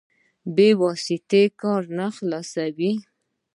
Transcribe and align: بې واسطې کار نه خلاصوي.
بې 0.55 0.69
واسطې 0.81 1.43
کار 1.61 1.81
نه 1.97 2.07
خلاصوي. 2.15 2.93